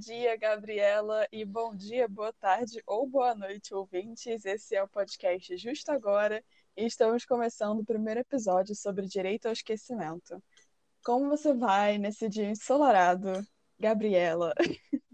[0.00, 4.46] dia, Gabriela, e bom dia, boa tarde ou boa noite, ouvintes.
[4.46, 6.42] Esse é o podcast Justo Agora
[6.74, 10.42] e estamos começando o primeiro episódio sobre direito ao esquecimento.
[11.04, 13.46] Como você vai nesse dia ensolarado,
[13.78, 14.54] Gabriela?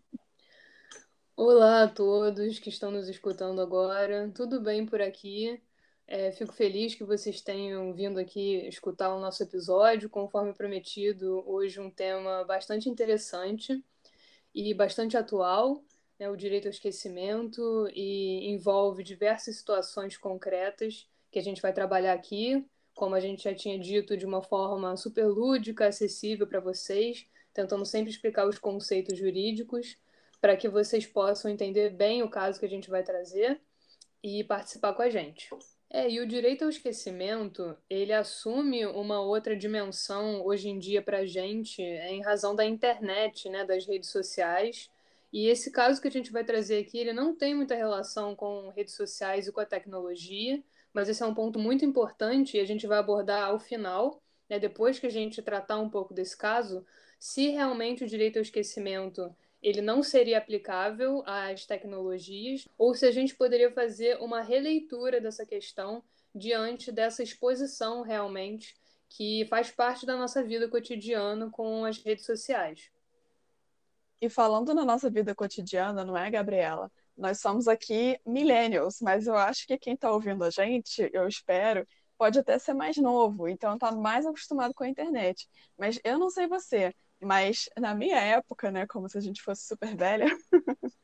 [1.37, 4.31] Olá a todos que estão nos escutando agora.
[4.33, 5.61] Tudo bem por aqui?
[6.07, 10.09] É, fico feliz que vocês tenham vindo aqui escutar o nosso episódio.
[10.09, 13.85] Conforme prometido, hoje um tema bastante interessante
[14.57, 15.85] e bastante atual,
[16.19, 22.15] né, o direito ao esquecimento, e envolve diversas situações concretas que a gente vai trabalhar
[22.15, 27.27] aqui, como a gente já tinha dito, de uma forma super lúdica, acessível para vocês,
[27.53, 29.99] tentando sempre explicar os conceitos jurídicos
[30.41, 33.61] para que vocês possam entender bem o caso que a gente vai trazer
[34.23, 35.51] e participar com a gente.
[35.89, 41.19] É, e o direito ao esquecimento, ele assume uma outra dimensão hoje em dia para
[41.19, 44.91] a gente, em razão da internet, né, das redes sociais.
[45.33, 48.71] E esse caso que a gente vai trazer aqui, ele não tem muita relação com
[48.71, 50.63] redes sociais e com a tecnologia,
[50.93, 54.59] mas esse é um ponto muito importante e a gente vai abordar ao final, né,
[54.59, 56.85] depois que a gente tratar um pouco desse caso,
[57.19, 59.35] se realmente o direito ao esquecimento
[59.67, 65.45] ele não seria aplicável às tecnologias, ou se a gente poderia fazer uma releitura dessa
[65.45, 68.77] questão diante dessa exposição realmente
[69.09, 72.93] que faz parte da nossa vida cotidiana com as redes sociais.
[74.21, 76.89] E falando na nossa vida cotidiana, não é, Gabriela?
[77.17, 81.85] Nós somos aqui millennials, mas eu acho que quem está ouvindo a gente, eu espero,
[82.17, 85.49] pode até ser mais novo, então está mais acostumado com a internet.
[85.77, 89.67] Mas eu não sei você, mas na minha época, né, como se a gente fosse
[89.67, 90.27] super velha,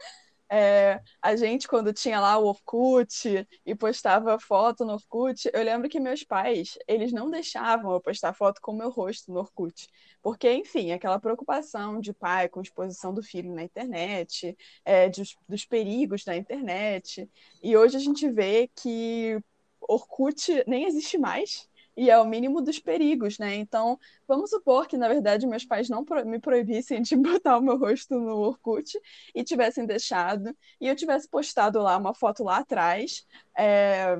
[0.51, 5.89] é, a gente, quando tinha lá o Orkut e postava foto no Orkut, eu lembro
[5.89, 9.89] que meus pais, eles não deixavam eu postar foto com o meu rosto no Orkut.
[10.21, 15.65] Porque, enfim, aquela preocupação de pai com exposição do filho na internet, é, dos, dos
[15.65, 17.29] perigos da internet.
[17.63, 19.41] E hoje a gente vê que
[19.81, 23.55] Orkut nem existe mais, e é o mínimo dos perigos, né?
[23.57, 27.79] Então, vamos supor que, na verdade, meus pais não me proibissem de botar o meu
[27.79, 28.99] rosto no Orkut
[29.35, 33.27] e tivessem deixado, e eu tivesse postado lá uma foto lá atrás,
[33.57, 34.17] é,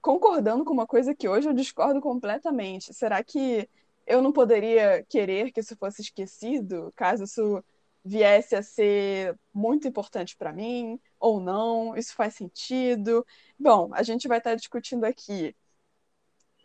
[0.00, 2.92] concordando com uma coisa que hoje eu discordo completamente.
[2.94, 3.68] Será que
[4.06, 7.62] eu não poderia querer que isso fosse esquecido, caso isso
[8.04, 11.96] viesse a ser muito importante para mim ou não?
[11.96, 13.24] Isso faz sentido?
[13.58, 15.54] Bom, a gente vai estar discutindo aqui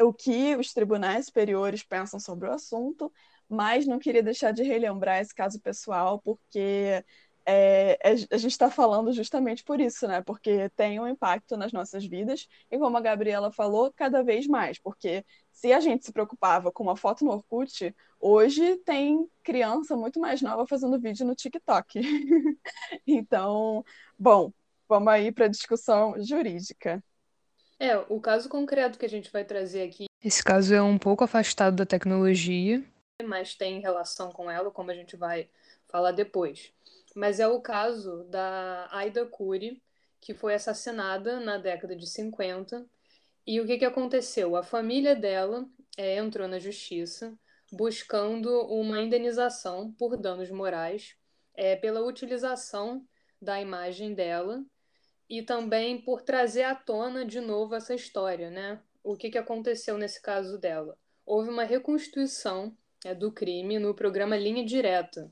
[0.02, 3.12] o que os tribunais superiores pensam sobre o assunto,
[3.50, 7.03] mas não queria deixar de relembrar esse caso pessoal, porque
[7.46, 10.22] é, é a gente está falando justamente por isso, né?
[10.22, 14.78] Porque tem um impacto nas nossas vidas, e como a Gabriela falou, cada vez mais,
[14.80, 20.19] porque se a gente se preocupava com uma foto no Orkut, hoje tem criança muito
[20.19, 22.00] mais nova fazendo vídeo no TikTok.
[23.08, 23.84] então,
[24.19, 24.52] bom,
[24.88, 27.03] vamos aí para a discussão jurídica.
[27.79, 30.05] É, o caso concreto que a gente vai trazer aqui.
[30.23, 32.83] Esse caso é um pouco afastado da tecnologia,
[33.23, 35.49] mas tem relação com ela, como a gente vai
[35.87, 36.73] falar depois.
[37.16, 39.81] Mas é o caso da Aida Cury,
[40.19, 42.85] que foi assassinada na década de 50.
[43.45, 44.55] E o que, que aconteceu?
[44.55, 45.66] A família dela
[45.97, 47.37] é, entrou na justiça
[47.71, 51.16] buscando uma indenização por danos morais
[51.53, 53.05] é, pela utilização
[53.41, 54.63] da imagem dela
[55.29, 58.81] e também por trazer à tona de novo essa história, né?
[59.03, 60.97] O que, que aconteceu nesse caso dela?
[61.25, 65.31] Houve uma reconstituição é, do crime no programa Linha Direta.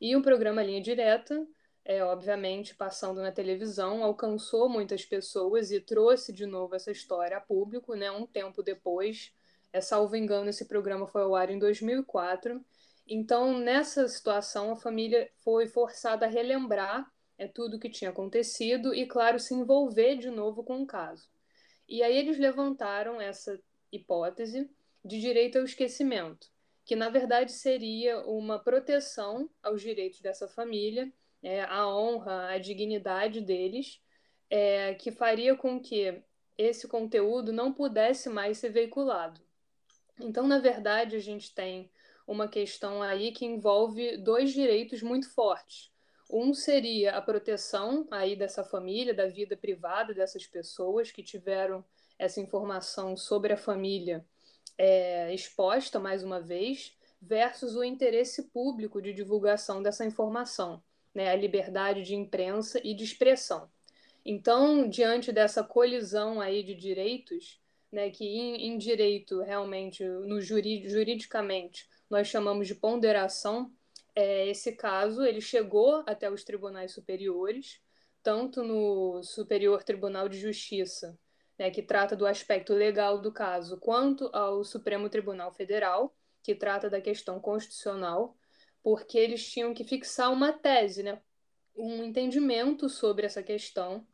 [0.00, 1.46] E o programa Linha Direta,
[1.84, 7.40] é, obviamente, passando na televisão, alcançou muitas pessoas e trouxe de novo essa história a
[7.40, 8.10] público, né?
[8.10, 9.32] Um tempo depois,
[9.72, 12.64] é, salvo engano, esse programa foi ao ar em 2004.
[13.06, 18.94] Então, nessa situação, a família foi forçada a relembrar é tudo o que tinha acontecido
[18.94, 21.28] e, claro, se envolver de novo com o caso.
[21.88, 23.58] E aí eles levantaram essa
[23.90, 24.68] hipótese
[25.04, 26.48] de direito ao esquecimento,
[26.84, 31.10] que na verdade seria uma proteção aos direitos dessa família,
[31.42, 34.02] é, a honra, a dignidade deles,
[34.50, 36.22] é, que faria com que
[36.56, 39.40] esse conteúdo não pudesse mais ser veiculado.
[40.20, 41.88] Então, na verdade, a gente tem
[42.26, 45.90] uma questão aí que envolve dois direitos muito fortes.
[46.28, 51.84] Um seria a proteção aí dessa família, da vida privada dessas pessoas que tiveram
[52.18, 54.24] essa informação sobre a família
[54.76, 60.82] é, exposta mais uma vez, versus o interesse público de divulgação dessa informação,
[61.14, 63.68] né, a liberdade de imprensa e de expressão.
[64.24, 67.60] Então, diante dessa colisão aí de direitos,
[67.90, 73.72] né, que em, em direito realmente, no jurid, juridicamente, nós chamamos de ponderação,
[74.18, 77.80] é, esse caso ele chegou até os tribunais superiores,
[78.20, 81.16] tanto no Superior Tribunal de Justiça,
[81.56, 86.12] né, que trata do aspecto legal do caso, quanto ao Supremo Tribunal Federal,
[86.42, 88.36] que trata da questão constitucional,
[88.82, 91.22] porque eles tinham que fixar uma tese, né,
[91.76, 94.04] um entendimento sobre essa questão,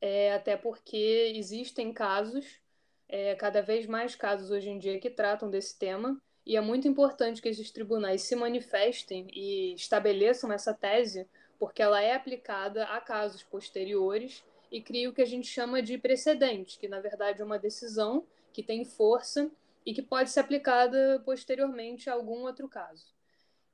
[0.00, 2.60] é, até porque existem casos,
[3.08, 6.88] é, cada vez mais casos hoje em dia que tratam desse tema, e é muito
[6.88, 11.26] importante que esses tribunais se manifestem e estabeleçam essa tese,
[11.58, 15.96] porque ela é aplicada a casos posteriores e cria o que a gente chama de
[15.98, 19.50] precedente, que na verdade é uma decisão que tem força
[19.86, 23.06] e que pode ser aplicada posteriormente a algum outro caso.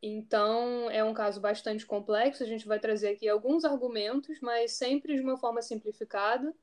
[0.00, 2.42] Então, é um caso bastante complexo.
[2.42, 6.54] A gente vai trazer aqui alguns argumentos, mas sempre de uma forma simplificada.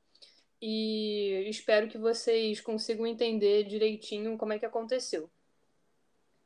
[0.60, 5.30] E espero que vocês consigam entender direitinho como é que aconteceu.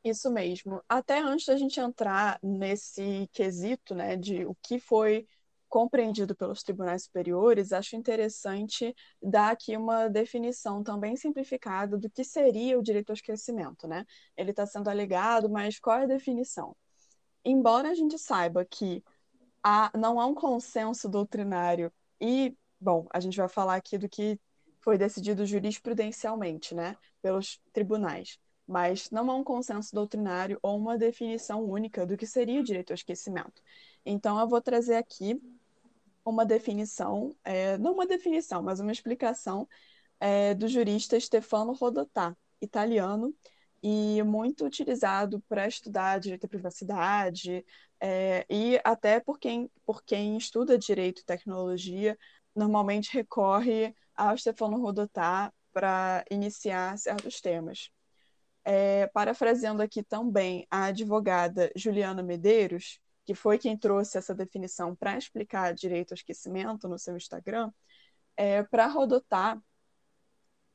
[0.03, 0.83] Isso mesmo.
[0.89, 5.27] Até antes da gente entrar nesse quesito, né, de o que foi
[5.69, 12.77] compreendido pelos tribunais superiores, acho interessante dar aqui uma definição também simplificada do que seria
[12.77, 14.05] o direito ao esquecimento, né?
[14.35, 16.75] Ele está sendo alegado, mas qual é a definição?
[17.45, 19.03] Embora a gente saiba que
[19.63, 24.39] há, não há um consenso doutrinário e, bom, a gente vai falar aqui do que
[24.81, 28.37] foi decidido jurisprudencialmente, né, pelos tribunais
[28.71, 32.91] mas não há um consenso doutrinário ou uma definição única do que seria o direito
[32.91, 33.61] ao esquecimento.
[34.05, 35.41] Então, eu vou trazer aqui
[36.23, 39.67] uma definição, é, não uma definição, mas uma explicação
[40.21, 43.35] é, do jurista Stefano Rodotà, italiano,
[43.83, 47.65] e muito utilizado para estudar direito à privacidade,
[47.99, 52.17] é, e até por quem, por quem estuda direito e tecnologia,
[52.55, 57.91] normalmente recorre ao Stefano Rodotà para iniciar certos temas.
[58.63, 65.17] É, parafraseando aqui também a advogada Juliana Medeiros, que foi quem trouxe essa definição para
[65.17, 67.71] explicar direito ao esquecimento no seu Instagram,
[68.37, 69.59] é, para rodotar,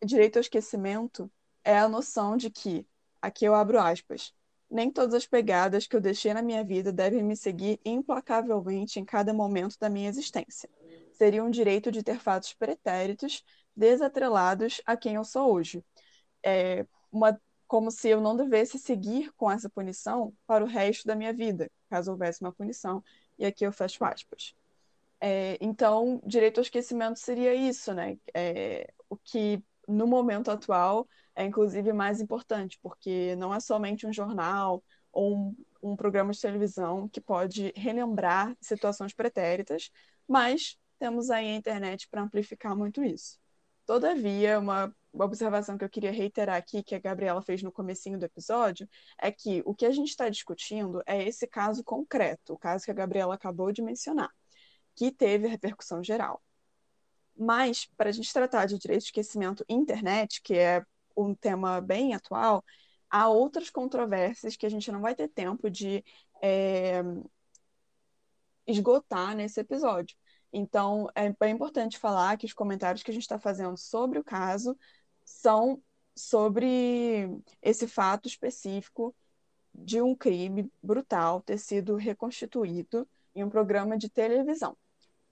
[0.05, 1.31] direito ao esquecimento
[1.65, 2.87] é a noção de que,
[3.21, 4.33] aqui eu abro aspas,
[4.71, 9.05] nem todas as pegadas que eu deixei na minha vida devem me seguir implacavelmente em
[9.05, 10.69] cada momento da minha existência.
[11.13, 13.45] Seria um direito de ter fatos pretéritos
[13.75, 15.85] desatrelados a quem eu sou hoje.
[16.45, 21.17] É uma como se eu não devesse seguir com essa punição para o resto da
[21.17, 23.03] minha vida, caso houvesse uma punição.
[23.39, 24.55] E aqui eu fecho aspas.
[25.21, 28.19] É, então, direito ao esquecimento seria isso, né?
[28.35, 34.13] É, o que no momento atual é inclusive mais importante, porque não é somente um
[34.13, 34.83] jornal
[35.13, 39.91] ou um, um programa de televisão que pode relembrar situações pretéritas,
[40.27, 43.39] mas temos aí a internet para amplificar muito isso.
[43.85, 48.25] Todavia, uma observação que eu queria reiterar aqui, que a Gabriela fez no comecinho do
[48.25, 52.85] episódio, é que o que a gente está discutindo é esse caso concreto, o caso
[52.85, 54.31] que a Gabriela acabou de mencionar,
[54.95, 56.43] que teve repercussão geral.
[57.37, 60.85] Mas, para a gente tratar de direito de esquecimento internet, que é
[61.17, 62.65] um tema bem atual,
[63.11, 66.05] há outras controvérsias que a gente não vai ter tempo de
[66.43, 67.03] é,
[68.67, 70.17] esgotar nesse episódio.
[70.53, 74.25] Então, é bem importante falar que os comentários que a gente está fazendo sobre o
[74.25, 74.77] caso
[75.27, 75.83] são
[76.15, 77.29] sobre
[77.61, 79.15] esse fato específico
[79.75, 84.75] de um crime brutal ter sido reconstituído em um programa de televisão.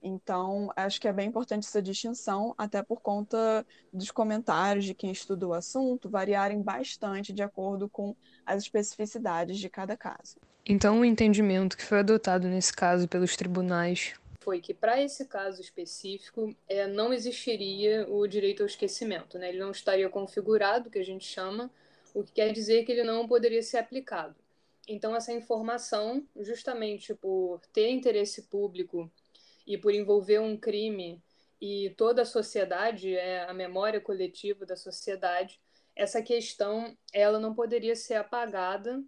[0.07, 5.11] Então, acho que é bem importante essa distinção, até por conta dos comentários de quem
[5.11, 10.37] estuda o assunto variarem bastante de acordo com as especificidades de cada caso.
[10.63, 14.13] Então, o entendimento que foi adotado nesse caso pelos tribunais
[14.45, 19.49] foi que para esse caso específico é, não existiria o direito ao esquecimento, né?
[19.49, 21.71] ele não estaria configurado, que a gente chama,
[22.13, 24.35] o que quer dizer que ele não poderia ser aplicado.
[24.87, 29.11] Então, essa informação, justamente por ter interesse público
[29.65, 31.19] e por envolver um crime
[31.59, 35.59] e toda a sociedade, é a memória coletiva da sociedade,
[35.95, 39.03] essa questão ela não poderia ser apagada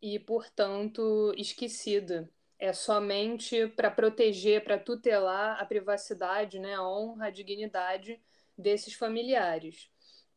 [0.00, 2.28] e, portanto, esquecida
[2.62, 8.22] é somente para proteger, para tutelar a privacidade, né, a honra, a dignidade
[8.56, 9.90] desses familiares.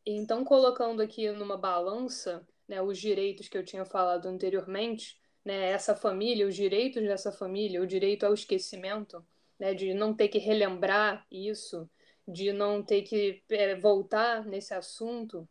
[0.04, 5.94] Então, colocando aqui numa balança né, os direitos que eu tinha falado anteriormente, né, essa
[5.94, 9.24] família, os direitos dessa família, o direito ao esquecimento,
[9.56, 11.88] né, de não ter que relembrar isso,
[12.26, 15.48] de não ter que é, voltar nesse assunto,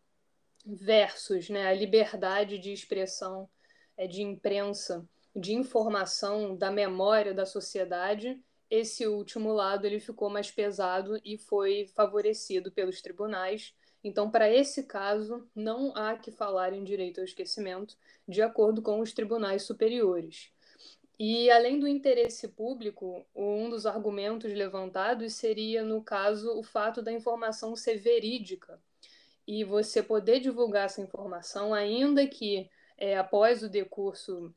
[0.65, 3.49] versus né, a liberdade de expressão
[3.95, 8.39] é, de imprensa de informação da memória da sociedade,
[8.69, 13.73] esse último lado ele ficou mais pesado e foi favorecido pelos tribunais.
[14.03, 18.99] Então, para esse caso, não há que falar em direito ao esquecimento, de acordo com
[18.99, 20.51] os tribunais superiores.
[21.17, 27.11] E, além do interesse público, um dos argumentos levantados seria, no caso, o fato da
[27.11, 28.79] informação ser verídica
[29.47, 34.53] e você poder divulgar essa informação, ainda que é, após o decurso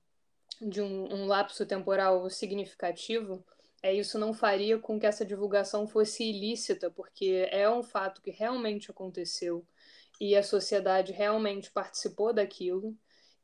[0.60, 3.44] de um, um lapso temporal significativo,
[3.82, 8.30] é, isso não faria com que essa divulgação fosse ilícita, porque é um fato que
[8.30, 9.64] realmente aconteceu
[10.20, 12.96] e a sociedade realmente participou daquilo.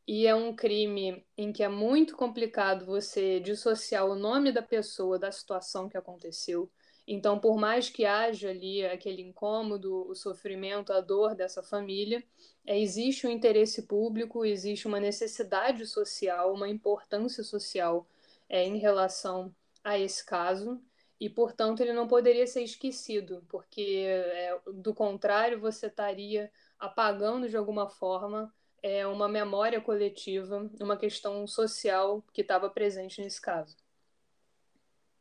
[0.06, 5.18] E é um crime em que é muito complicado você dissociar o nome da pessoa
[5.18, 6.70] da situação que aconteceu.
[7.06, 12.24] Então, por mais que haja ali aquele incômodo, o sofrimento, a dor dessa família,
[12.64, 18.06] é, existe um interesse público, existe uma necessidade social, uma importância social
[18.48, 20.80] é, em relação a esse caso,
[21.20, 27.56] e, portanto, ele não poderia ser esquecido, porque, é, do contrário, você estaria apagando de
[27.56, 33.76] alguma forma é, uma memória coletiva, uma questão social que estava presente nesse caso.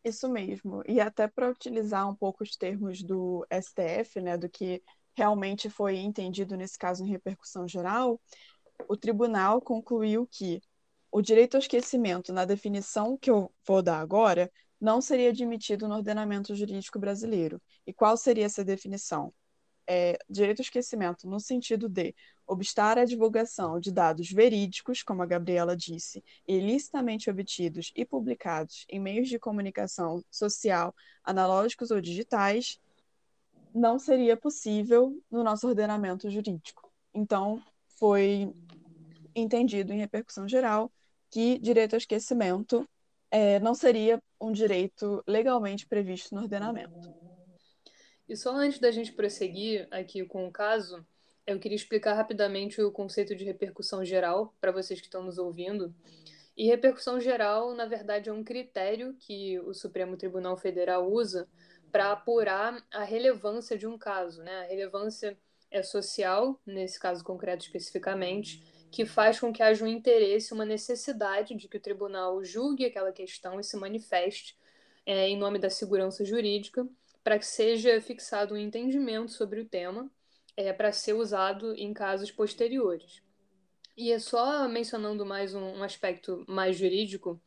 [0.04, 0.84] Isso mesmo.
[0.88, 4.84] E até para utilizar um pouco os termos do STF, né, do que
[5.16, 8.20] realmente foi entendido nesse caso em repercussão geral,
[8.88, 10.62] o tribunal concluiu que
[11.12, 15.96] o direito ao esquecimento, na definição que eu vou dar agora, não seria admitido no
[15.96, 17.62] ordenamento jurídico brasileiro.
[17.88, 19.34] E qual seria essa definição?
[19.88, 25.26] É, direito ao esquecimento no sentido de obstar a divulgação de dados verídicos, como a
[25.26, 32.80] Gabriela disse, ilicitamente obtidos e publicados em meios de comunicação social, analógicos ou digitais,
[33.74, 36.92] não seria possível no nosso ordenamento jurídico.
[37.14, 37.62] Então,
[37.98, 38.54] foi
[39.36, 40.92] entendido em repercussão geral
[41.30, 42.88] que direito ao esquecimento
[43.32, 47.23] é, não seria um direito legalmente previsto no ordenamento.
[48.28, 51.06] E só antes da gente prosseguir aqui com o caso,
[51.46, 55.94] eu queria explicar rapidamente o conceito de repercussão geral para vocês que estão nos ouvindo.
[56.56, 61.48] E repercussão geral, na verdade, é um critério que o Supremo Tribunal Federal usa
[61.92, 64.42] para apurar a relevância de um caso.
[64.42, 64.62] Né?
[64.62, 65.38] A relevância
[65.70, 71.56] é social, nesse caso concreto especificamente, que faz com que haja um interesse, uma necessidade
[71.56, 74.56] de que o tribunal julgue aquela questão e se manifeste
[75.06, 76.88] é, em nome da segurança jurídica
[77.24, 80.12] para que seja fixado um entendimento sobre o tema
[80.58, 83.22] é, para ser usado em casos posteriores.
[83.96, 87.40] E é só mencionando mais um, um aspecto mais jurídico,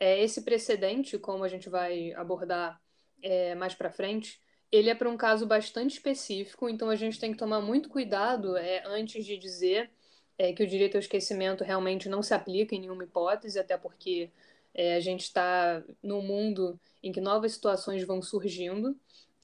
[0.00, 2.80] é, esse precedente, como a gente vai abordar
[3.22, 7.30] é, mais para frente, ele é para um caso bastante específico, então a gente tem
[7.30, 9.90] que tomar muito cuidado é, antes de dizer
[10.38, 14.30] é, que o direito ao esquecimento realmente não se aplica em nenhuma hipótese, até porque
[14.74, 18.98] é, a gente está num mundo em que novas situações vão surgindo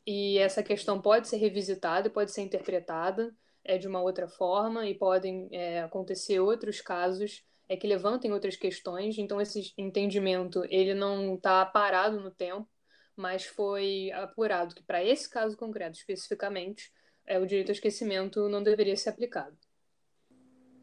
[0.06, 4.94] e essa questão pode ser revisitada, pode ser interpretada é, de uma outra forma e
[4.94, 9.18] podem é, acontecer outros casos é, que levantem outras questões.
[9.18, 12.68] Então esse entendimento ele não está parado no tempo,
[13.14, 16.90] mas foi apurado que para esse caso concreto especificamente
[17.26, 19.56] é, o direito ao esquecimento não deveria ser aplicado.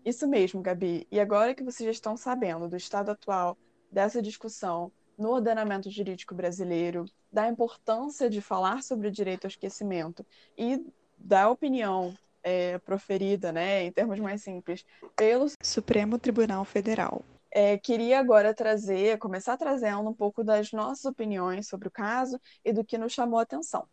[0.06, 1.08] Isso mesmo, Gabi.
[1.12, 3.58] E agora que vocês já estão sabendo do estado atual
[3.92, 10.26] dessa discussão no ordenamento jurídico brasileiro, da importância de falar sobre o direito ao esquecimento
[10.58, 10.86] e
[11.18, 12.14] da opinião
[12.44, 17.24] é, proferida, né, em termos mais simples, pelo Supremo Tribunal Federal.
[17.50, 22.74] É, queria agora trazer, começar trazendo um pouco das nossas opiniões sobre o caso e
[22.74, 23.88] do que nos chamou a atenção.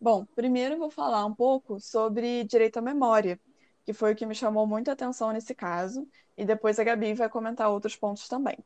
[0.00, 3.38] Bom, primeiro vou falar um pouco sobre direito à memória,
[3.84, 7.12] que foi o que me chamou muito a atenção nesse caso, e depois a Gabi
[7.12, 8.56] vai comentar outros pontos também.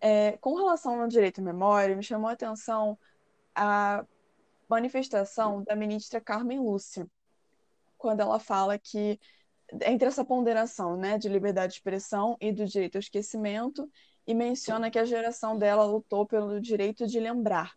[0.00, 2.98] É, com relação ao direito à memória, me chamou a atenção
[3.54, 4.04] a
[4.68, 7.06] manifestação da ministra Carmen Lúcia,
[7.98, 9.20] quando ela fala que
[9.82, 13.88] entre essa ponderação né, de liberdade de expressão e do direito ao esquecimento,
[14.26, 17.74] e menciona que a geração dela lutou pelo direito de lembrar.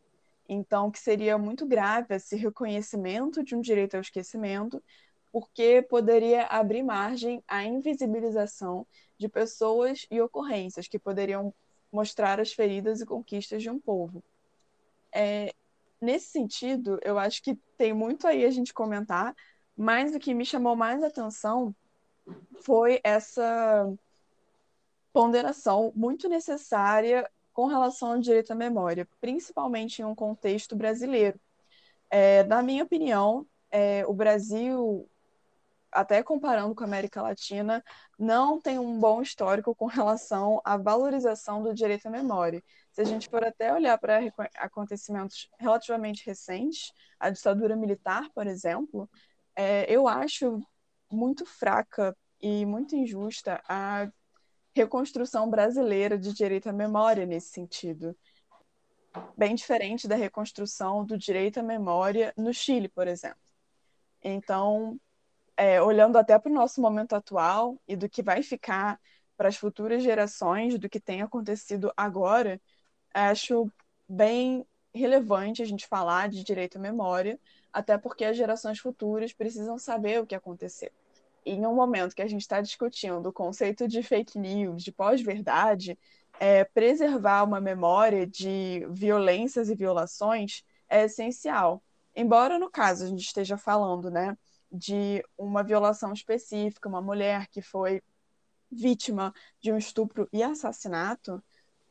[0.47, 4.83] Então, que seria muito grave esse reconhecimento de um direito ao esquecimento,
[5.31, 8.85] porque poderia abrir margem à invisibilização
[9.17, 11.53] de pessoas e ocorrências que poderiam
[11.93, 14.23] mostrar as feridas e conquistas de um povo.
[15.13, 15.53] É,
[16.01, 19.35] nesse sentido, eu acho que tem muito aí a gente comentar,
[19.77, 21.73] mas o que me chamou mais atenção
[22.61, 23.93] foi essa
[25.13, 31.39] ponderação muito necessária com relação ao direito à memória, principalmente em um contexto brasileiro.
[32.09, 35.07] É, na minha opinião, é, o Brasil
[35.93, 37.83] até comparando com a América Latina,
[38.17, 42.63] não tem um bom histórico com relação à valorização do direito à memória.
[42.91, 44.19] Se a gente for até olhar para
[44.55, 49.09] acontecimentos relativamente recentes, a ditadura militar, por exemplo,
[49.55, 50.61] é, eu acho
[51.11, 54.09] muito fraca e muito injusta a
[54.75, 58.15] reconstrução brasileira de direito à memória nesse sentido.
[59.37, 63.39] Bem diferente da reconstrução do direito à memória no Chile, por exemplo.
[64.23, 64.99] Então,
[65.57, 68.99] é, olhando até para o nosso momento atual e do que vai ficar
[69.37, 72.61] para as futuras gerações, do que tem acontecido agora,
[73.13, 73.71] acho
[74.07, 77.39] bem relevante a gente falar de direito à memória,
[77.71, 80.91] até porque as gerações futuras precisam saber o que aconteceu.
[81.45, 84.91] E em um momento que a gente está discutindo o conceito de fake news, de
[84.91, 85.97] pós-verdade,
[86.39, 91.83] é, preservar uma memória de violências e violações é essencial.
[92.15, 94.37] Embora no caso a gente esteja falando, né,
[94.73, 98.01] de uma violação específica, uma mulher que foi
[98.71, 101.41] vítima de um estupro e assassinato,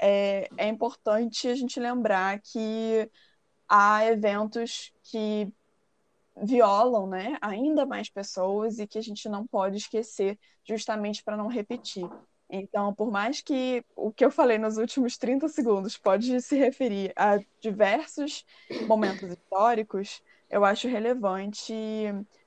[0.01, 3.09] é, é importante a gente lembrar que
[3.69, 5.49] há eventos que
[6.37, 11.47] violam né, ainda mais pessoas e que a gente não pode esquecer justamente para não
[11.47, 12.09] repetir.
[12.51, 17.13] Então, por mais que o que eu falei nos últimos 30 segundos pode se referir
[17.17, 18.45] a diversos
[18.87, 21.65] momentos históricos, eu acho relevante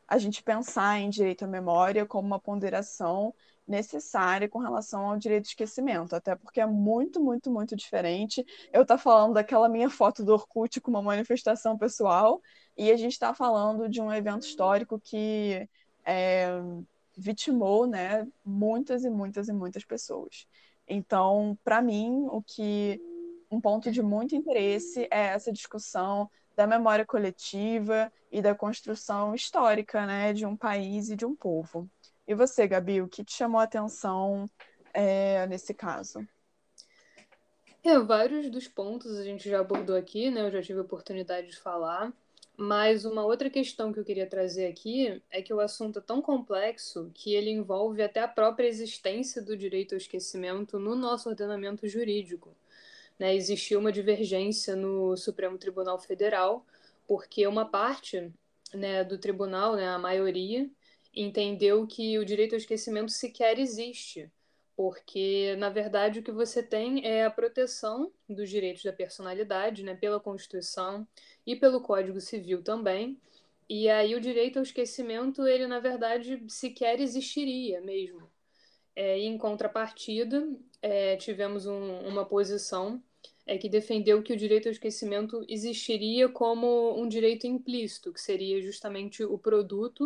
[0.08, 3.34] a gente pensar em direito à memória como uma ponderação
[3.68, 8.46] necessária com relação ao direito de esquecimento, até porque é muito, muito, muito diferente.
[8.72, 12.42] Eu estar tá falando daquela minha foto do Orkut com uma manifestação pessoal
[12.78, 15.68] e a gente está falando de um evento histórico que
[16.06, 16.50] é,
[17.18, 20.48] vitimou né, muitas e muitas e muitas pessoas.
[20.88, 23.02] Então, para mim, o que
[23.50, 30.06] um ponto de muito interesse é essa discussão da memória coletiva e da construção histórica
[30.06, 31.90] né, de um país e de um povo.
[32.28, 34.50] E você, Gabi, o que te chamou a atenção
[34.94, 36.28] é, nesse caso?
[37.84, 40.42] É, vários dos pontos a gente já abordou aqui, né?
[40.42, 42.12] Eu já tive a oportunidade de falar.
[42.58, 46.22] Mas uma outra questão que eu queria trazer aqui é que o assunto é tão
[46.22, 51.86] complexo que ele envolve até a própria existência do direito ao esquecimento no nosso ordenamento
[51.88, 52.56] jurídico.
[53.19, 53.36] Né?
[53.36, 56.65] Existiu uma divergência no Supremo Tribunal Federal,
[57.08, 58.32] porque uma parte
[58.73, 60.69] né, do tribunal, né, a maioria,
[61.13, 64.30] entendeu que o direito ao esquecimento sequer existe,
[64.75, 69.95] porque, na verdade, o que você tem é a proteção dos direitos da personalidade né,
[69.95, 71.08] pela Constituição
[71.47, 73.17] e pelo Código Civil também.
[73.69, 78.30] E aí o direito ao esquecimento, ele, na verdade, sequer existiria mesmo.
[78.95, 80.47] É, em contrapartida,
[80.86, 83.02] é, tivemos um, uma posição
[83.43, 88.62] é, que defendeu que o direito ao esquecimento existiria como um direito implícito, que seria
[88.62, 90.06] justamente o produto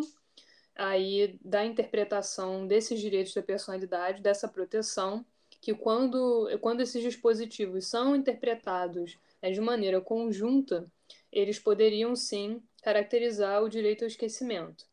[0.74, 5.26] aí da interpretação desses direitos da personalidade, dessa proteção,
[5.60, 10.90] que quando, quando esses dispositivos são interpretados né, de maneira conjunta,
[11.30, 14.89] eles poderiam sim caracterizar o direito ao esquecimento.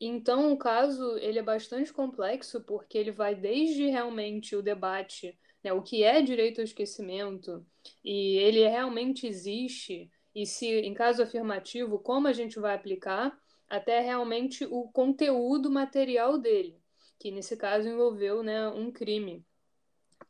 [0.00, 5.72] Então, o caso ele é bastante complexo porque ele vai desde realmente o debate, né,
[5.72, 7.66] o que é direito ao esquecimento
[8.04, 13.36] e ele realmente existe e se em caso afirmativo como a gente vai aplicar,
[13.68, 16.80] até realmente o conteúdo material dele,
[17.18, 19.44] que nesse caso envolveu né, um crime.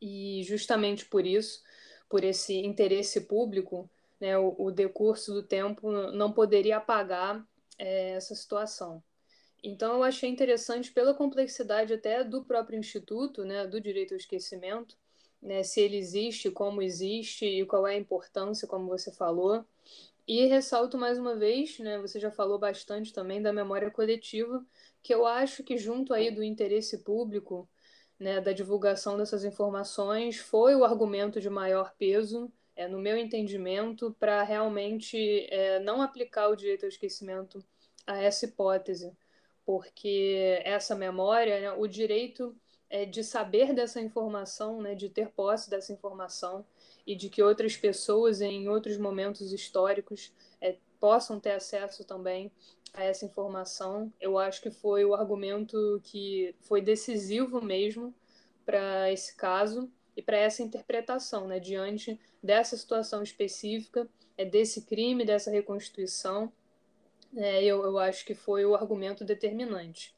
[0.00, 1.62] E justamente por isso,
[2.08, 7.46] por esse interesse público, né, o, o decurso do tempo não poderia apagar
[7.78, 9.02] é, essa situação.
[9.62, 14.96] Então, eu achei interessante, pela complexidade até do próprio Instituto, né, do direito ao esquecimento,
[15.42, 19.64] né, se ele existe, como existe e qual é a importância, como você falou,
[20.26, 24.64] e ressalto mais uma vez, né, você já falou bastante também da memória coletiva,
[25.02, 27.68] que eu acho que junto aí do interesse público,
[28.18, 34.14] né, da divulgação dessas informações, foi o argumento de maior peso, é, no meu entendimento,
[34.20, 37.64] para realmente é, não aplicar o direito ao esquecimento
[38.06, 39.12] a essa hipótese,
[39.68, 42.56] porque essa memória, né, o direito
[42.88, 46.64] é, de saber dessa informação, né, de ter posse dessa informação,
[47.06, 52.50] e de que outras pessoas em outros momentos históricos é, possam ter acesso também
[52.94, 54.10] a essa informação.
[54.18, 58.14] Eu acho que foi o argumento que foi decisivo mesmo
[58.64, 65.26] para esse caso e para essa interpretação, né, diante dessa situação específica, é desse crime,
[65.26, 66.50] dessa reconstituição.
[67.36, 70.14] É, eu, eu acho que foi o argumento determinante.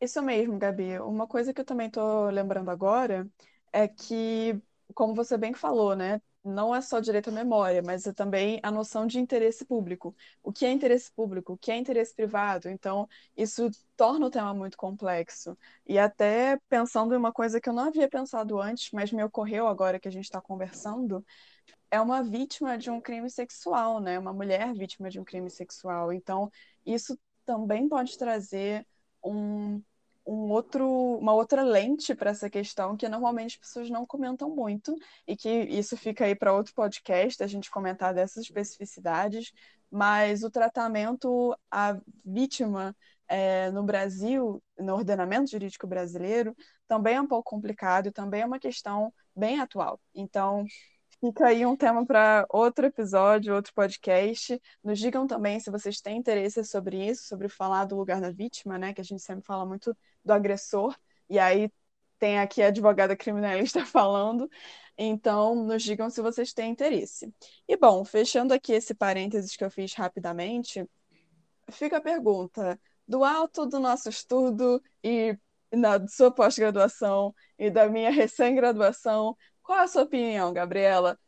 [0.00, 0.98] Isso mesmo, Gabi.
[1.00, 3.28] Uma coisa que eu também estou lembrando agora
[3.72, 4.60] é que,
[4.94, 8.70] como você bem falou, né, não é só direito à memória, mas é também a
[8.70, 10.14] noção de interesse público.
[10.42, 11.52] O que é interesse público?
[11.54, 12.68] O que é interesse privado?
[12.68, 15.56] Então, isso torna o tema muito complexo.
[15.86, 19.66] E até pensando em uma coisa que eu não havia pensado antes, mas me ocorreu
[19.68, 21.24] agora que a gente está conversando,
[21.90, 24.18] é uma vítima de um crime sexual, né?
[24.18, 26.12] Uma mulher vítima de um crime sexual.
[26.12, 26.50] Então,
[26.84, 28.86] isso também pode trazer
[29.22, 29.82] um
[30.28, 30.86] um outro,
[31.18, 34.94] uma outra lente para essa questão que normalmente as pessoas não comentam muito
[35.26, 39.52] e que isso fica aí para outro podcast a gente comentar dessas especificidades,
[39.90, 42.94] mas o tratamento à vítima
[43.26, 46.54] é, no Brasil, no ordenamento jurídico brasileiro,
[46.86, 49.98] também é um pouco complicado e também é uma questão bem atual.
[50.14, 50.66] Então,
[51.20, 54.60] fica aí um tema para outro episódio, outro podcast.
[54.82, 58.78] Nos digam também se vocês têm interesse sobre isso, sobre falar do lugar da vítima,
[58.78, 58.92] né?
[58.94, 60.96] Que a gente sempre fala muito do agressor,
[61.28, 61.70] e aí
[62.18, 64.48] tem aqui a advogada criminalista falando.
[64.96, 67.32] Então, nos digam se vocês têm interesse.
[67.68, 70.84] E bom, fechando aqui esse parênteses que eu fiz rapidamente,
[71.70, 75.38] fica a pergunta: do alto do nosso estudo e
[75.72, 79.36] na sua pós-graduação e da minha recém-graduação,
[79.68, 81.18] qual a sua opinião, Gabriela?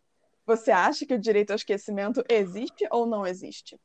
[0.46, 3.78] Você acha que o direito ao esquecimento existe ou não existe?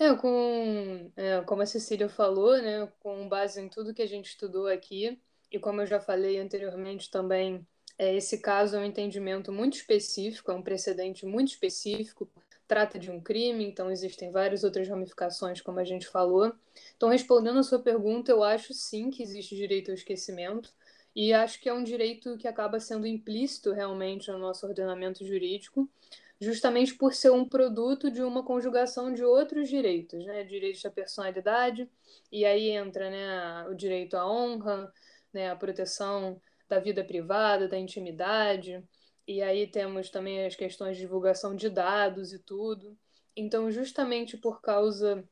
[0.00, 4.30] É, com, é, como a Cecília falou, né, com base em tudo que a gente
[4.30, 5.20] estudou aqui,
[5.52, 7.66] e como eu já falei anteriormente também,
[7.98, 12.26] é, esse caso é um entendimento muito específico, é um precedente muito específico,
[12.66, 16.54] trata de um crime, então existem várias outras ramificações, como a gente falou.
[16.96, 20.72] Então, respondendo a sua pergunta, eu acho sim que existe direito ao esquecimento,
[21.18, 25.90] e acho que é um direito que acaba sendo implícito realmente no nosso ordenamento jurídico,
[26.40, 30.44] justamente por ser um produto de uma conjugação de outros direitos, né?
[30.44, 31.90] Direito da personalidade,
[32.30, 34.92] e aí entra né, o direito à honra,
[35.32, 38.80] né, a proteção da vida privada, da intimidade,
[39.26, 42.96] e aí temos também as questões de divulgação de dados e tudo.
[43.34, 45.24] Então, justamente por causa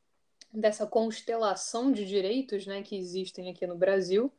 [0.52, 4.32] dessa constelação de direitos né, que existem aqui no Brasil,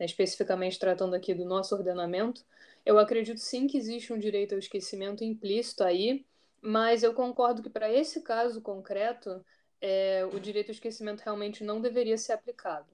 [0.00, 2.42] né, especificamente tratando aqui do nosso ordenamento,
[2.86, 6.24] eu acredito sim que existe um direito ao esquecimento implícito aí,
[6.62, 9.44] mas eu concordo que para esse caso concreto,
[9.78, 12.88] é, o direito ao esquecimento realmente não deveria ser aplicado.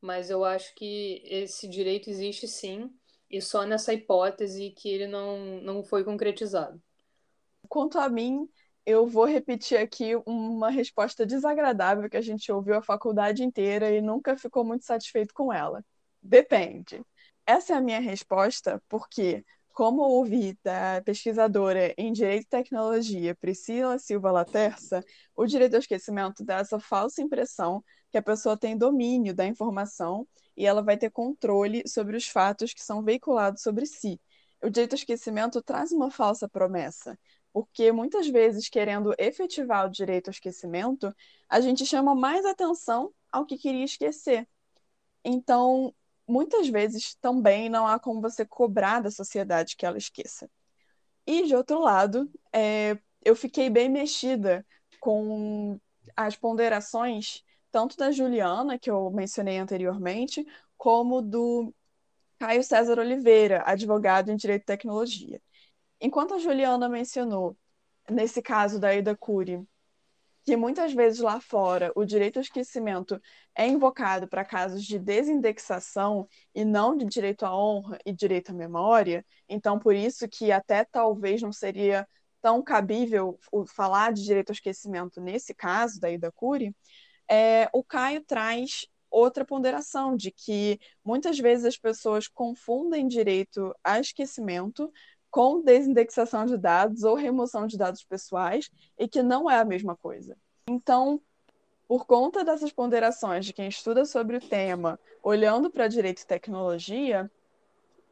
[0.00, 2.92] Mas eu acho que esse direito existe sim,
[3.30, 6.80] e só nessa hipótese que ele não, não foi concretizado.
[7.68, 8.48] Quanto a mim,
[8.86, 14.00] eu vou repetir aqui uma resposta desagradável que a gente ouviu a faculdade inteira e
[14.00, 15.84] nunca ficou muito satisfeito com ela.
[16.28, 17.02] Depende.
[17.46, 23.98] Essa é a minha resposta, porque, como ouvi da pesquisadora em Direito e Tecnologia, Priscila
[23.98, 25.02] Silva Laterça,
[25.34, 30.28] o direito ao esquecimento dá essa falsa impressão que a pessoa tem domínio da informação
[30.54, 34.20] e ela vai ter controle sobre os fatos que são veiculados sobre si.
[34.62, 37.18] O direito ao esquecimento traz uma falsa promessa,
[37.54, 41.10] porque muitas vezes, querendo efetivar o direito ao esquecimento,
[41.48, 44.46] a gente chama mais atenção ao que queria esquecer.
[45.24, 45.94] Então,
[46.28, 50.48] muitas vezes também não há como você cobrar da sociedade que ela esqueça.
[51.26, 54.66] E, de outro lado, é, eu fiquei bem mexida
[55.00, 55.80] com
[56.16, 61.74] as ponderações, tanto da Juliana, que eu mencionei anteriormente, como do
[62.38, 65.42] Caio César Oliveira, advogado em Direito e Tecnologia.
[66.00, 67.56] Enquanto a Juliana mencionou,
[68.10, 69.66] nesse caso da Ida Cury,
[70.48, 73.20] que muitas vezes lá fora o direito ao esquecimento
[73.54, 78.54] é invocado para casos de desindexação e não de direito à honra e direito à
[78.54, 82.08] memória, então por isso que até talvez não seria
[82.40, 86.74] tão cabível falar de direito ao esquecimento nesse caso da Ida Cury,
[87.30, 94.00] é, o Caio traz outra ponderação de que muitas vezes as pessoas confundem direito a
[94.00, 94.90] esquecimento
[95.30, 99.96] com desindexação de dados ou remoção de dados pessoais e que não é a mesma
[99.96, 100.36] coisa.
[100.68, 101.20] Então,
[101.86, 107.30] por conta dessas ponderações de quem estuda sobre o tema, olhando para direito e tecnologia,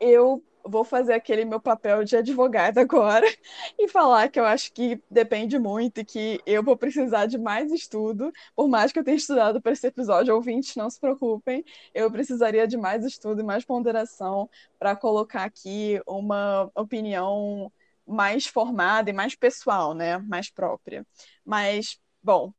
[0.00, 3.26] eu vou fazer aquele meu papel de advogada agora
[3.78, 7.72] e falar que eu acho que depende muito e que eu vou precisar de mais
[7.72, 12.10] estudo, por mais que eu tenha estudado para esse episódio, ouvintes, não se preocupem, eu
[12.10, 14.48] precisaria de mais estudo e mais ponderação
[14.78, 17.72] para colocar aqui uma opinião
[18.06, 21.06] mais formada e mais pessoal, né, mais própria.
[21.44, 22.52] Mas, bom,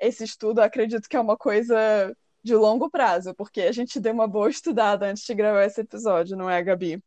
[0.00, 4.28] esse estudo acredito que é uma coisa de longo prazo, porque a gente deu uma
[4.28, 7.02] boa estudada antes de gravar esse episódio, não é, Gabi?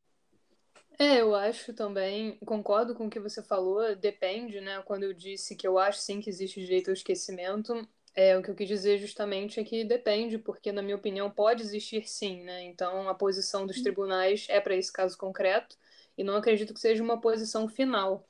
[1.00, 4.82] É, eu acho também, concordo com o que você falou, depende, né?
[4.82, 8.50] Quando eu disse que eu acho sim que existe direito ao esquecimento, é, o que
[8.50, 12.64] eu quis dizer justamente é que depende, porque, na minha opinião, pode existir sim, né?
[12.64, 15.78] Então, a posição dos tribunais é para esse caso concreto,
[16.18, 18.28] e não acredito que seja uma posição final.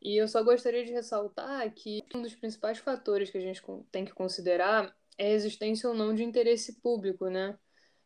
[0.00, 4.04] E eu só gostaria de ressaltar que um dos principais fatores que a gente tem
[4.04, 7.58] que considerar é a existência ou não de interesse público, né?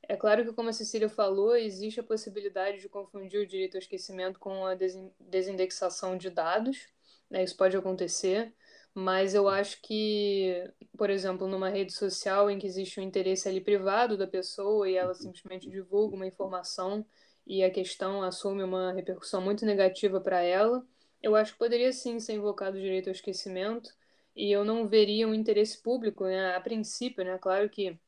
[0.08, 3.80] É claro que, como a Cecília falou, existe a possibilidade de confundir o direito ao
[3.80, 4.74] esquecimento com a
[5.20, 6.88] desindexação de dados,
[7.30, 7.44] né?
[7.44, 8.54] isso pode acontecer,
[8.94, 10.64] mas eu acho que,
[10.96, 14.96] por exemplo, numa rede social em que existe um interesse ali privado da pessoa e
[14.96, 17.04] ela simplesmente divulga uma informação
[17.46, 20.86] e a questão assume uma repercussão muito negativa para ela,
[21.22, 23.90] eu acho que poderia sim ser invocado o direito ao esquecimento
[24.34, 27.98] e eu não veria um interesse público, né, a princípio, né, claro que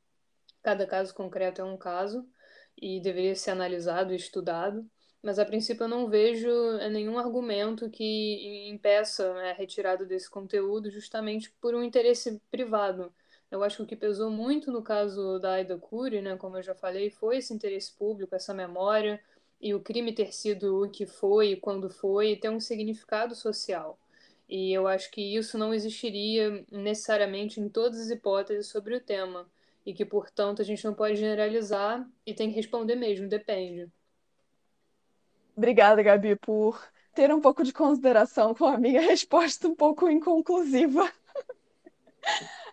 [0.63, 2.27] cada caso concreto é um caso
[2.81, 4.89] e deveria ser analisado e estudado,
[5.23, 10.31] mas a princípio eu não vejo é, nenhum argumento que impeça né, a retirada desse
[10.31, 13.13] conteúdo justamente por um interesse privado.
[13.51, 16.63] Eu acho que o que pesou muito no caso da Aida Cury, né, como eu
[16.63, 19.21] já falei, foi esse interesse público, essa memória,
[19.61, 23.99] e o crime ter sido o que foi, quando foi, ter um significado social.
[24.49, 29.47] E eu acho que isso não existiria necessariamente em todas as hipóteses sobre o tema,
[29.85, 33.91] e que, portanto, a gente não pode generalizar e tem que responder mesmo, depende.
[35.57, 36.81] Obrigada, Gabi, por
[37.15, 41.11] ter um pouco de consideração com a minha resposta um pouco inconclusiva.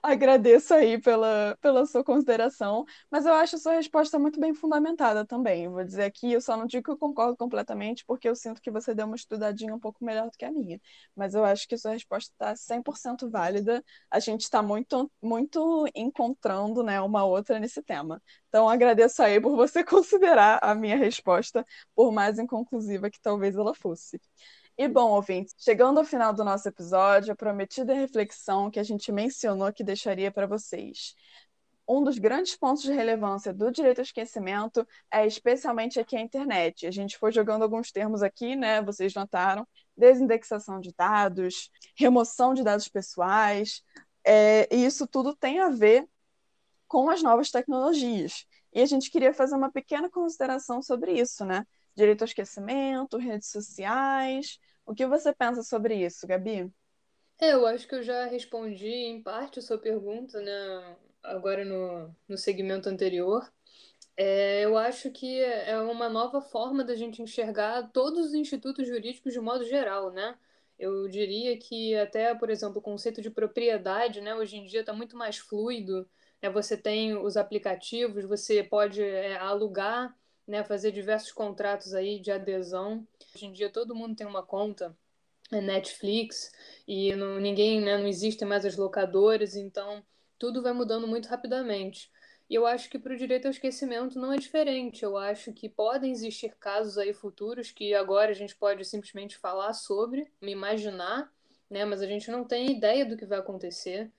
[0.01, 5.25] Agradeço aí pela, pela sua consideração, mas eu acho a sua resposta muito bem fundamentada
[5.25, 5.67] também.
[5.69, 8.71] Vou dizer aqui, eu só não digo que eu concordo completamente, porque eu sinto que
[8.71, 10.79] você deu uma estudadinha um pouco melhor do que a minha.
[11.15, 13.83] Mas eu acho que a sua resposta está 100% válida.
[14.09, 18.21] A gente está muito, muito encontrando né, uma outra nesse tema.
[18.49, 23.73] Então, agradeço aí por você considerar a minha resposta, por mais inconclusiva que talvez ela
[23.73, 24.19] fosse.
[24.77, 29.11] E bom, ouvintes, chegando ao final do nosso episódio, a prometida reflexão que a gente
[29.11, 31.15] mencionou que deixaria para vocês.
[31.87, 36.85] Um dos grandes pontos de relevância do direito ao esquecimento é especialmente aqui a internet.
[36.85, 38.81] A gente foi jogando alguns termos aqui, né?
[38.83, 43.81] Vocês notaram: desindexação de dados, remoção de dados pessoais,
[44.23, 46.07] é, e isso tudo tem a ver
[46.87, 48.45] com as novas tecnologias.
[48.73, 51.65] E a gente queria fazer uma pequena consideração sobre isso, né?
[51.97, 56.71] Direito ao esquecimento, redes sociais, o que você pensa sobre isso, Gabi?
[57.41, 60.95] Eu acho que eu já respondi em parte a sua pergunta, né?
[61.23, 63.51] Agora no, no segmento anterior.
[64.15, 69.33] É, eu acho que é uma nova forma da gente enxergar todos os institutos jurídicos
[69.33, 70.37] de modo geral, né?
[70.77, 74.35] Eu diria que até, por exemplo, o conceito de propriedade, né?
[74.35, 76.07] Hoje em dia está muito mais fluido.
[76.41, 76.49] Né?
[76.51, 80.15] Você tem os aplicativos, você pode é, alugar,
[80.47, 80.63] né?
[80.63, 83.05] Fazer diversos contratos aí de adesão.
[83.35, 84.95] Hoje em dia todo mundo tem uma conta
[85.51, 86.51] é, Netflix
[86.87, 90.03] e não, ninguém, né, não existem mais as locadoras, então
[90.37, 92.11] tudo vai mudando muito rapidamente.
[92.49, 95.03] E eu acho que para o direito ao esquecimento não é diferente.
[95.03, 99.73] Eu acho que podem existir casos aí futuros que agora a gente pode simplesmente falar
[99.73, 101.31] sobre, me imaginar,
[101.69, 104.11] né, mas a gente não tem ideia do que vai acontecer.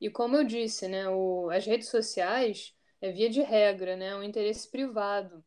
[0.00, 4.22] E como eu disse, né, o, as redes sociais é via de regra, né, um
[4.22, 5.42] interesse privado.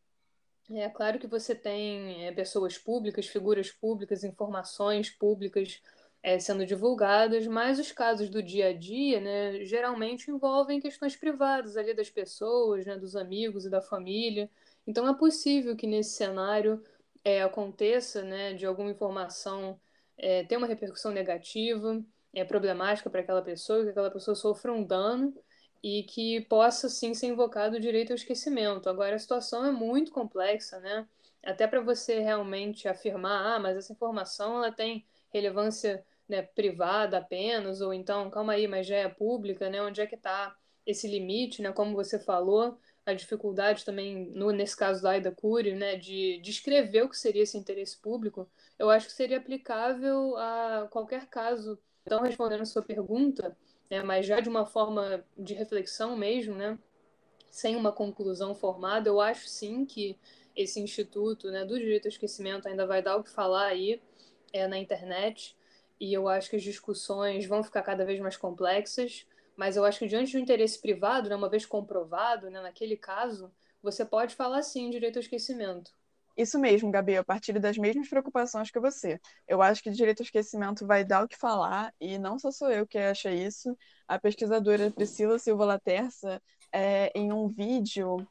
[0.75, 5.81] É claro que você tem é, pessoas públicas, figuras públicas, informações públicas
[6.21, 11.77] é, sendo divulgadas, mas os casos do dia a dia, né, geralmente envolvem questões privadas
[11.77, 14.49] ali das pessoas, né, dos amigos e da família.
[14.87, 16.81] Então é possível que nesse cenário
[17.23, 19.79] é, aconteça, né, de alguma informação
[20.17, 24.83] é, ter uma repercussão negativa, é problemática para aquela pessoa, que aquela pessoa sofra um
[24.83, 25.33] dano
[25.83, 28.89] e que possa sim ser invocado o direito ao esquecimento.
[28.89, 31.05] Agora a situação é muito complexa, né?
[31.43, 37.81] Até para você realmente afirmar, ah, mas essa informação ela tem relevância né, privada apenas,
[37.81, 39.81] ou então, calma aí, mas já é pública, né?
[39.81, 41.73] Onde é que está esse limite, né?
[41.73, 47.03] Como você falou, a dificuldade também, no, nesse caso da Aida Cury, né, de descrever
[47.03, 51.77] o que seria esse interesse público, eu acho que seria aplicável a qualquer caso.
[52.05, 53.55] Então, respondendo a sua pergunta,
[53.93, 56.79] né, mas já de uma forma de reflexão mesmo, né,
[57.51, 60.17] sem uma conclusão formada, eu acho sim que
[60.55, 64.01] esse instituto né, do direito ao esquecimento ainda vai dar o que falar aí
[64.51, 65.55] é, na internet,
[65.99, 69.99] e eu acho que as discussões vão ficar cada vez mais complexas, mas eu acho
[69.99, 74.63] que diante do interesse privado, né, uma vez comprovado, né, naquele caso, você pode falar
[74.63, 75.91] sim direito ao esquecimento.
[76.35, 79.19] Isso mesmo, Gabi, eu partilho das mesmas preocupações que você.
[79.47, 82.71] Eu acho que direito ao esquecimento vai dar o que falar, e não só sou
[82.71, 83.77] eu que acha isso.
[84.07, 86.41] A pesquisadora Priscila Silva Laterça,
[86.71, 88.27] é, em um vídeo,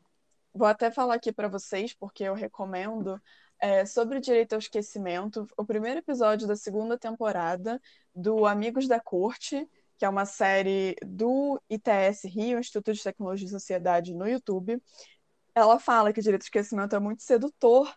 [0.52, 3.20] vou até falar aqui para vocês, porque eu recomendo,
[3.60, 7.80] é, sobre direito ao esquecimento, o primeiro episódio da segunda temporada
[8.12, 13.50] do Amigos da Corte, que é uma série do ITS Rio, Instituto de Tecnologia e
[13.50, 14.82] Sociedade, no YouTube
[15.54, 17.92] ela fala que o direito de esquecimento é muito sedutor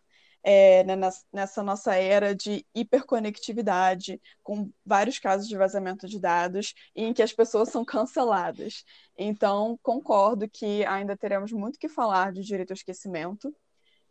[0.46, 0.96] é, né,
[1.34, 7.34] nessa nossa era de hiperconectividade, com vários casos de vazamento de dados, em que as
[7.34, 8.84] pessoas são canceladas.
[9.18, 13.52] Então, concordo que ainda teremos muito que falar de direito ao esquecimento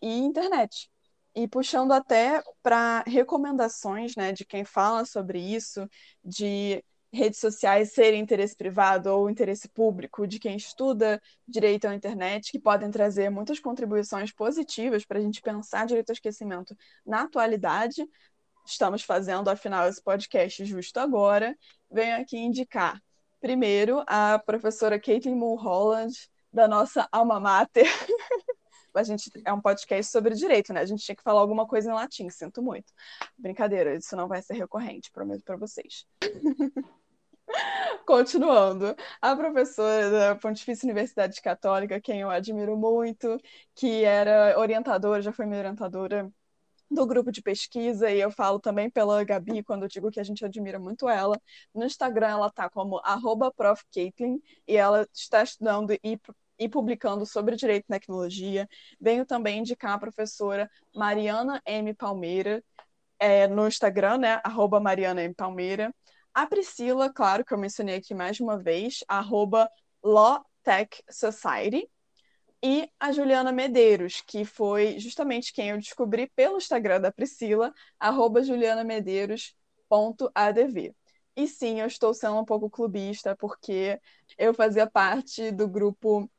[0.03, 0.91] e internet.
[1.37, 5.89] E puxando até para recomendações né, de quem fala sobre isso,
[6.25, 12.51] de redes sociais serem interesse privado ou interesse público de quem estuda direito à internet,
[12.51, 18.05] que podem trazer muitas contribuições positivas para a gente pensar direito ao esquecimento na atualidade.
[18.67, 21.57] Estamos fazendo, afinal, esse podcast justo agora.
[21.91, 23.01] Venho aqui indicar,
[23.41, 26.15] primeiro, a professora Caitlin Mulholland,
[26.53, 27.87] da nossa alma mater.
[28.95, 30.81] a gente é um podcast sobre direito, né?
[30.81, 32.93] A gente tinha que falar alguma coisa em latim, sinto muito.
[33.37, 36.07] Brincadeira, isso não vai ser recorrente, prometo para vocês.
[38.07, 43.39] Continuando, a professora da Pontifícia Universidade Católica, quem eu admiro muito,
[43.75, 46.31] que era orientadora, já foi minha orientadora
[46.91, 50.45] do grupo de pesquisa, e eu falo também pela Gabi quando digo que a gente
[50.45, 51.41] admira muito ela.
[51.75, 53.53] No Instagram ela tá como arroba
[54.69, 56.21] e ela está estudando e,
[56.59, 58.69] e publicando sobre direito e tecnologia.
[59.01, 61.95] Venho também indicar a professora Mariana M.
[61.95, 62.63] Palmeira,
[63.19, 65.35] é, no Instagram, né, arroba Mariana M.
[65.35, 65.93] Palmeira.
[66.35, 69.71] A Priscila, claro, que eu mencionei aqui mais uma vez, arroba
[71.11, 71.89] Society.
[72.63, 78.43] E a Juliana Medeiros, que foi justamente quem eu descobri pelo Instagram da Priscila, arroba
[78.43, 80.95] julianamedeiros.adv.
[81.37, 84.01] E sim, eu estou sendo um pouco clubista, porque
[84.39, 86.31] eu fazia parte do grupo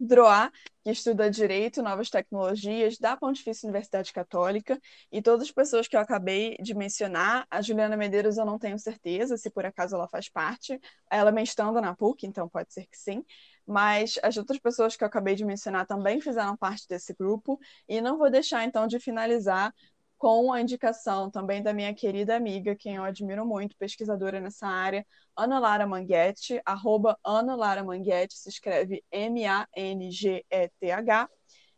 [0.00, 0.50] DROA,
[0.82, 4.80] que estuda Direito Novas Tecnologias da Pontifícia Universidade Católica,
[5.12, 8.78] e todas as pessoas que eu acabei de mencionar, a Juliana Medeiros eu não tenho
[8.78, 12.96] certeza se por acaso ela faz parte, ela mestrando na PUC, então pode ser que
[12.96, 13.22] sim,
[13.66, 18.00] mas as outras pessoas que eu acabei de mencionar também fizeram parte desse grupo, e
[18.00, 19.72] não vou deixar então de finalizar
[20.20, 25.06] com a indicação também da minha querida amiga, quem eu admiro muito, pesquisadora nessa área,
[25.34, 29.70] Ana Lara Manguete, arroba Ana Lara Manguete, se escreve M-A-N-G-E-T-H,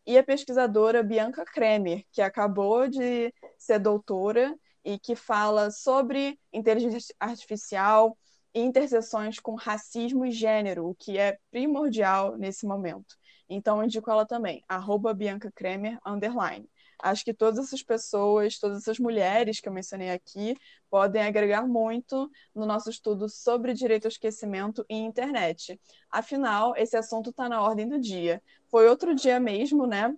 [0.05, 7.15] e a pesquisadora Bianca Kremer, que acabou de ser doutora e que fala sobre inteligência
[7.21, 8.19] artificial
[8.53, 13.15] e interseções com racismo e gênero, o que é primordial nesse momento.
[13.49, 16.69] Então, indico ela também, arroba Bianca Kremer, underline.
[17.03, 20.57] Acho que todas essas pessoas, todas essas mulheres que eu mencionei aqui,
[20.88, 25.81] podem agregar muito no nosso estudo sobre direito ao esquecimento e internet.
[26.09, 28.41] Afinal, esse assunto está na ordem do dia.
[28.69, 30.17] Foi outro dia mesmo, né?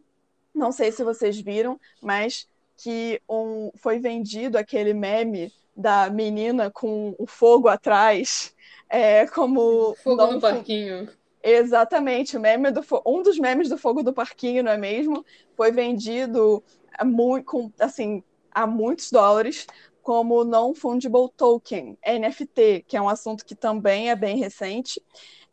[0.54, 7.14] Não sei se vocês viram, mas que um, foi vendido aquele meme da menina com
[7.18, 8.54] o fogo atrás,
[8.88, 11.08] é, como fogo no parquinho.
[11.46, 15.24] Exatamente, o meme do um dos memes do fogo do parquinho, não é mesmo?
[15.54, 16.64] Foi vendido
[16.98, 19.66] a, muito, com, assim, a muitos dólares
[20.00, 25.02] como non-fungible token, NFT, que é um assunto que também é bem recente.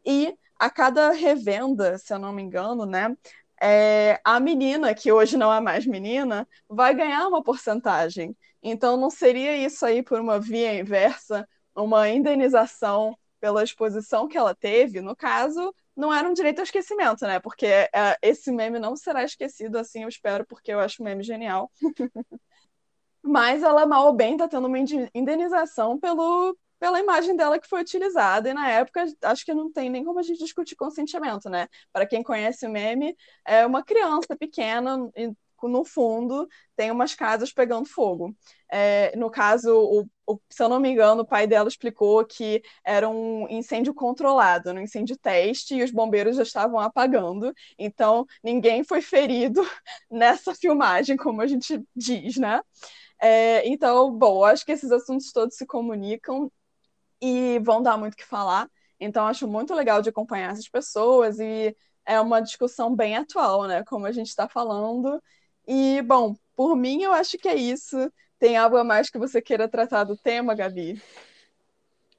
[0.05, 3.15] E a cada revenda, se eu não me engano, né,
[3.61, 8.35] é, a menina, que hoje não é mais menina, vai ganhar uma porcentagem.
[8.63, 14.55] Então, não seria isso aí por uma via inversa, uma indenização pela exposição que ela
[14.55, 15.01] teve?
[15.01, 17.39] No caso, não era um direito ao esquecimento, né?
[17.39, 17.89] Porque é,
[18.21, 21.71] esse meme não será esquecido, assim eu espero, porque eu acho o meme genial.
[23.23, 24.79] Mas ela, mal ou bem, está tendo uma
[25.13, 29.89] indenização pelo, pela imagem dela que foi utilizada, e na época acho que não tem
[29.89, 31.67] nem como a gente discutir consentimento, né?
[31.93, 34.97] Para quem conhece o meme, é uma criança pequena
[35.67, 38.35] no fundo tem umas casas pegando fogo.
[38.71, 42.61] É, no caso, o, o, se eu não me engano, o pai dela explicou que
[42.85, 48.83] era um incêndio controlado, um incêndio teste, e os bombeiros já estavam apagando, então ninguém
[48.83, 49.61] foi ferido
[50.09, 52.61] nessa filmagem, como a gente diz, né?
[53.21, 56.51] É, então, bom, acho que esses assuntos todos se comunicam
[57.21, 58.69] e vão dar muito o que falar.
[58.99, 63.83] Então, acho muito legal de acompanhar essas pessoas e é uma discussão bem atual, né?
[63.85, 65.21] Como a gente está falando.
[65.73, 67.95] E, bom, por mim, eu acho que é isso.
[68.37, 71.01] Tem algo a mais que você queira tratar do tema, Gabi?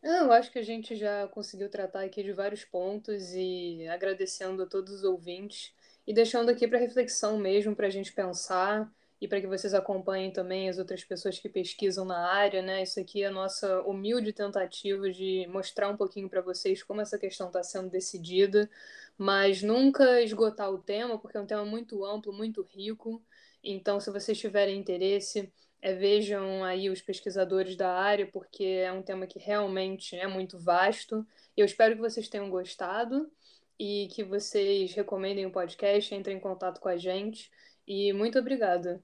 [0.02, 4.66] Eu acho que a gente já conseguiu tratar aqui de vários pontos e agradecendo a
[4.66, 5.70] todos os ouvintes
[6.06, 10.32] e deixando aqui para reflexão mesmo, para a gente pensar e para que vocês acompanhem
[10.32, 12.82] também as outras pessoas que pesquisam na área, né?
[12.82, 17.18] Isso aqui é a nossa humilde tentativa de mostrar um pouquinho para vocês como essa
[17.18, 18.70] questão está sendo decidida,
[19.18, 23.22] mas nunca esgotar o tema, porque é um tema muito amplo, muito rico.
[23.62, 29.02] Então, se vocês tiverem interesse, é, vejam aí os pesquisadores da área, porque é um
[29.02, 31.26] tema que realmente é muito vasto.
[31.56, 33.30] Eu espero que vocês tenham gostado
[33.78, 37.50] e que vocês recomendem o podcast, entrem em contato com a gente.
[37.86, 39.02] E muito obrigada.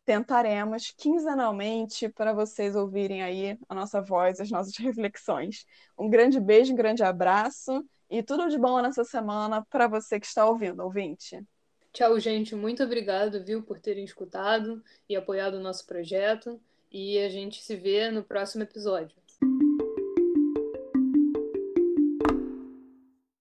[0.08, 5.66] tentaremos quinzenalmente para vocês ouvirem aí a nossa voz, as nossas reflexões.
[6.00, 10.26] Um grande beijo, um grande abraço e tudo de bom nessa semana para você que
[10.26, 11.44] está ouvindo, ouvinte.
[11.92, 12.56] Tchau, gente.
[12.56, 16.58] Muito obrigado, viu, por terem escutado e apoiado o nosso projeto.
[16.90, 19.14] E a gente se vê no próximo episódio.